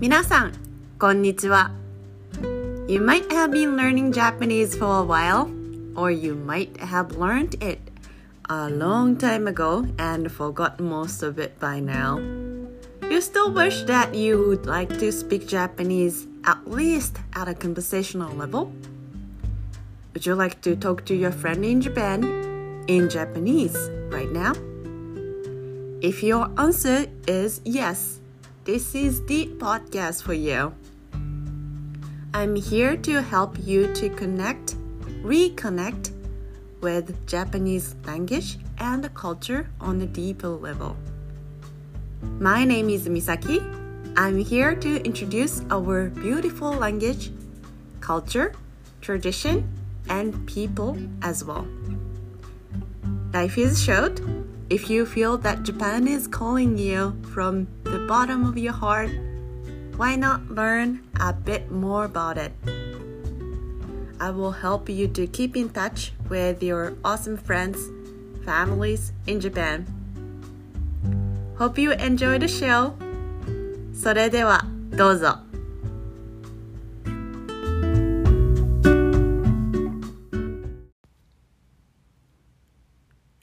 [0.00, 0.52] 皆さん、
[0.98, 1.70] こんにちは。
[2.86, 5.48] You might have been learning Japanese for a while,
[5.94, 7.78] or you might have learned it
[8.48, 12.18] a long time ago and forgot most of it by now.
[13.10, 18.34] You still wish that you would like to speak Japanese at least at a conversational
[18.34, 18.72] level?
[20.12, 22.24] Would you like to talk to your friend in Japan
[22.86, 23.76] in Japanese
[24.10, 24.52] right now?
[26.02, 28.17] If your answer is yes,
[28.69, 30.71] this is the podcast for you.
[32.35, 34.75] I'm here to help you to connect,
[35.23, 36.11] reconnect
[36.79, 40.95] with Japanese language and culture on a deeper level.
[42.37, 43.57] My name is Misaki.
[44.15, 47.31] I'm here to introduce our beautiful language,
[48.01, 48.53] culture,
[49.01, 49.67] tradition,
[50.09, 51.65] and people as well.
[53.33, 54.21] Life is short.
[54.69, 59.10] If you feel that Japan is calling you from the bottom of your heart,
[59.96, 62.52] why not learn a bit more about it?
[64.20, 67.78] I will help you to keep in touch with your awesome friends,
[68.44, 69.86] families in Japan.
[71.58, 72.94] Hope you enjoy the show.
[73.92, 75.38] それではどうぞ。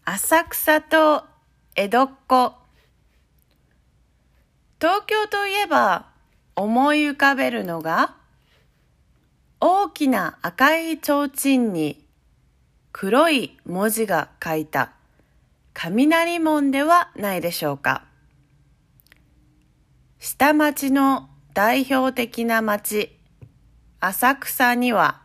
[0.04, 1.24] 浅草と
[1.76, 2.54] 江戸っ子
[4.87, 6.07] 東京といえば
[6.55, 8.15] 思い浮かべるのが
[9.61, 12.07] 大きな赤い提灯に
[12.93, 14.93] 黒い文字が書いた
[15.75, 18.05] 雷門ではないでしょうか。
[20.21, 23.11] 下町の代表的な町、
[23.99, 25.21] 浅草には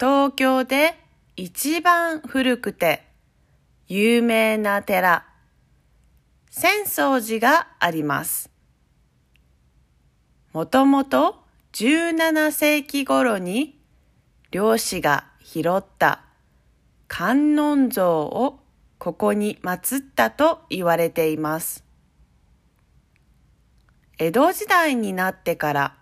[0.00, 0.98] 東京で
[1.36, 3.04] 一番古くて
[3.86, 5.26] 有名な寺、
[6.58, 8.48] 浅草寺があります。
[10.54, 13.78] もともと17世紀頃に
[14.52, 16.22] 漁師が拾った
[17.08, 18.58] 観音像を
[18.96, 21.84] ここに祀ったと言われています。
[24.16, 25.96] 江戸時代になってから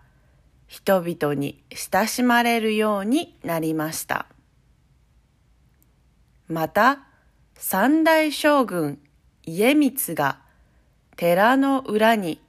[0.67, 4.25] 人々に親しまれるようになりました。
[6.47, 7.03] また、
[7.55, 8.99] 三代将軍
[9.43, 10.44] 家光が
[11.15, 12.41] 寺の裏に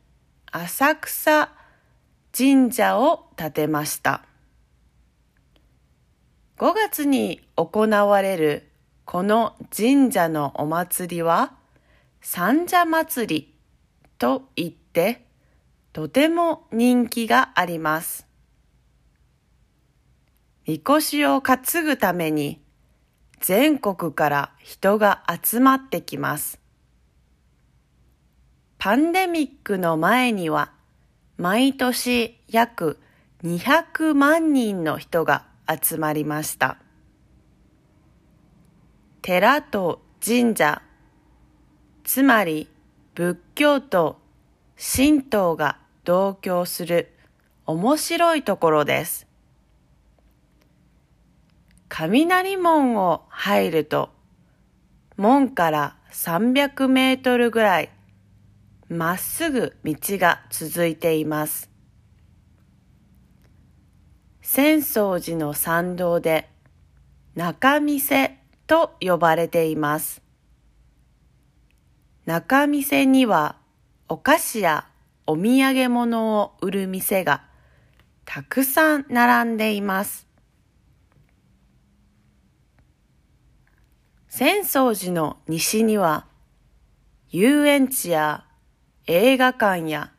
[0.51, 1.53] 浅草
[2.37, 4.25] 神社を建てました。
[6.59, 8.71] 5月に行われる
[9.05, 11.53] この神社のお祭りは
[12.21, 13.55] 三社祭り
[14.19, 15.27] と言って
[15.93, 18.27] とても人気があります。
[20.67, 22.61] みこしを担ぐために
[23.41, 26.59] 全国から人が集まってきます。
[28.79, 30.71] パンデミックの前には
[31.39, 32.99] 毎年約
[33.43, 36.79] 200万人の人が集まりました。
[39.23, 40.83] 寺と神社、
[42.05, 42.69] つまり
[43.15, 44.21] 仏教と
[44.77, 47.13] 神道が同居する
[47.67, 49.27] 面白いところです。
[51.89, 54.11] 雷門を入ると、
[55.17, 57.91] 門から300メートルぐらい
[58.89, 61.71] まっすぐ道が続いています。
[64.43, 66.49] 浅草寺の参道で
[67.35, 68.39] 中店
[68.69, 70.23] と呼ばれています。
[72.27, 73.57] 中店には
[74.09, 74.87] お菓子や
[75.27, 77.43] お土産物を売る店が
[78.25, 80.29] たくさん並んでいます。
[84.31, 86.27] 浅草寺の西には
[87.31, 88.46] 遊園地や
[89.07, 90.13] 映画館や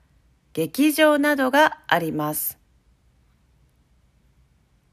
[0.53, 2.57] 劇場などがあります。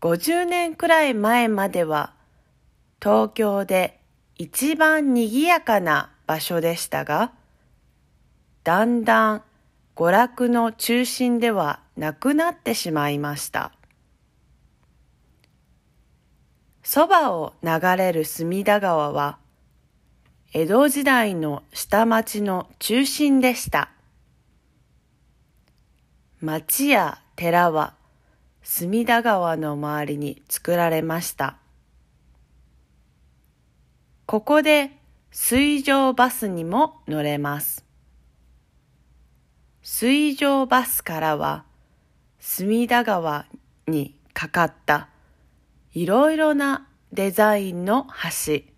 [0.01, 2.13] 50年くらい前までは
[3.01, 4.01] 東京で
[4.37, 7.33] 一番賑やかな場所でしたが、
[8.65, 9.43] だんだん
[9.95, 13.73] 娯楽の中心ではなくなってしまいました。
[16.83, 19.39] そばを流れる隅田川は、
[20.57, 23.91] 江戸時代の下町の中心でした。
[26.41, 27.95] 町や寺は
[28.63, 31.57] 隅田川の周りに作られました。
[34.27, 34.93] ここで
[35.33, 37.85] 水上バスにも乗れます。
[39.83, 41.65] 水上バスからは
[42.39, 43.47] 隅田川
[43.89, 45.09] にかかった
[45.95, 48.07] いろいろなデザインの
[48.47, 48.74] 橋、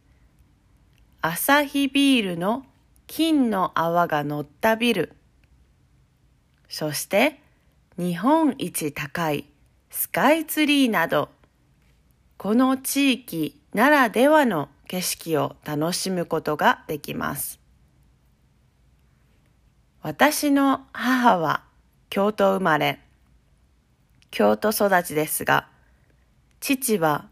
[1.26, 2.64] アサヒビールの
[3.08, 5.16] 金の泡が乗ったビル、
[6.68, 7.40] そして
[7.98, 9.44] 日本一高い
[9.90, 11.30] スカイツリーなど、
[12.36, 17.58] この地域ならではの景色を楽しむことができます。
[20.02, 21.64] 私の母は
[22.08, 23.00] 京都生まれ、
[24.30, 25.66] 京都育ちですが、
[26.60, 27.26] 父は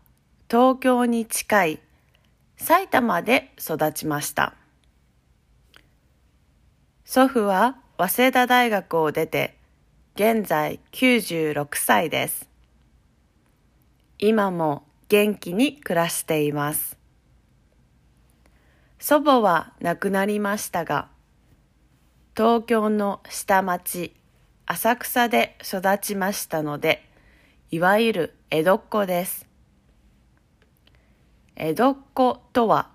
[0.51, 1.84] 東京に近い
[2.57, 4.55] 埼玉で育ちました。
[7.05, 9.57] 祖父は早稲田大学を出て、
[10.17, 12.49] 現在96歳です。
[14.19, 16.97] 今も元気に暮らしています。
[18.99, 21.09] 祖母は亡くなりましたが、
[22.37, 24.15] 東京の下町、
[24.67, 27.09] 浅草で育ちましたので、
[27.71, 29.44] いわゆる江戸っ子です。
[31.57, 32.91] 江戸っ子とは、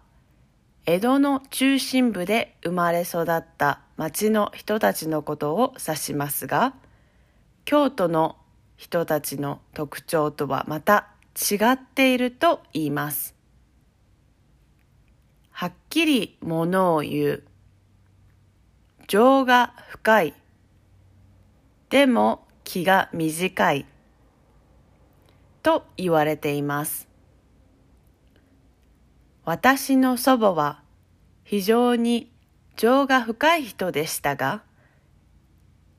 [0.85, 6.73] 江戸の中心部で生まれ育った町の人たちのことを指しますが、
[7.63, 8.35] 京都の
[8.75, 13.35] 人たちの特徴とはまた違っていると言います。
[15.51, 17.44] はっきりものを言う。
[19.07, 20.33] 情が深い。
[21.89, 23.85] でも気が短い。
[25.62, 27.08] と言われています。
[29.50, 30.84] 私の祖母は
[31.44, 32.31] 非常に
[32.75, 34.62] 情が深い人でしたが、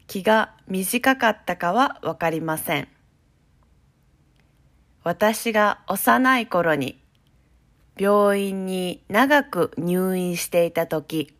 [0.06, 2.86] 気が短かったかはわかりません。
[5.02, 7.02] 私が幼い頃に
[7.98, 11.34] 病院に長く入院していた時、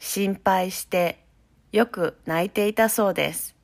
[0.00, 1.24] 心配して
[1.70, 3.54] よく泣いていたそうです。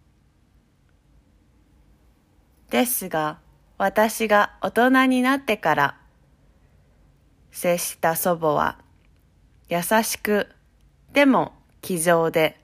[2.70, 3.40] ですが、
[3.78, 6.03] 私が大人になってから
[7.54, 8.78] 接した祖母は、
[9.68, 10.48] 優しく、
[11.12, 11.52] でも
[11.82, 12.60] 気丈で、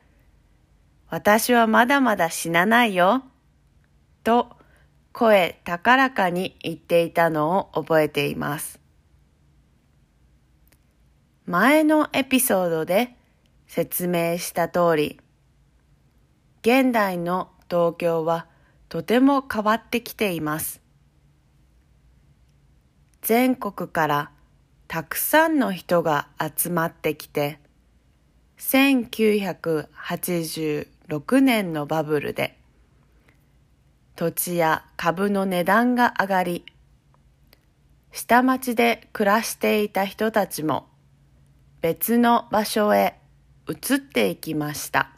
[1.09, 3.23] 私はまだまだ死なないよ、
[4.25, 4.51] と
[5.13, 8.81] 声高らかに言っていたのを覚えています。
[11.47, 13.17] 前のエピソードで
[13.69, 15.21] 説明した通り、
[16.63, 18.49] 現代の東京は
[18.89, 20.83] とても変わってきています。
[23.23, 24.31] 全国から
[24.93, 27.61] たくさんの人が集まってきて、
[28.59, 32.59] 1986年のバブルで、
[34.17, 36.67] 土地や株の値段が上がり、
[38.11, 40.89] 下町で暮らしていた人たちも
[41.83, 43.15] 別の場所へ
[43.69, 45.13] 移っていきました。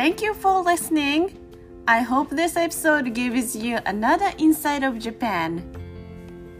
[0.00, 1.36] Thank you for listening.
[1.86, 5.60] I hope this episode gives you another insight of Japan.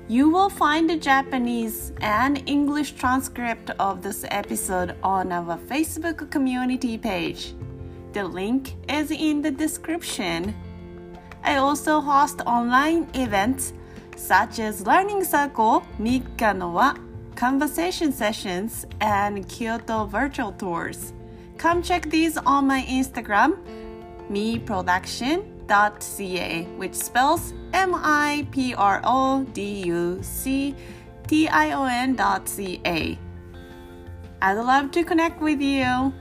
[0.08, 6.98] You will find the Japanese and English transcript of this episode on our Facebook community
[6.98, 7.54] page.
[8.12, 10.54] The link is in the description.
[11.42, 13.72] I also host online events
[14.16, 16.94] such as Learning Circle, Mikanowa,
[17.36, 21.14] conversation sessions, and Kyoto virtual tours.
[21.59, 23.57] Come check these on my Instagram,
[24.29, 30.75] meproduction.ca, which spells M I P R O D U C
[31.27, 33.17] T I O N.ca.
[34.41, 36.13] I'd love to connect with you.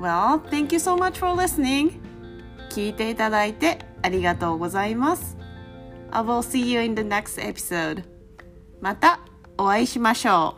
[0.00, 2.00] Well, thank you so much for listening.
[2.70, 5.36] 聞いていただいてありがとうございます。
[6.10, 8.04] I will see you in the next episode.
[8.80, 9.20] また
[9.56, 10.56] お会いしましょ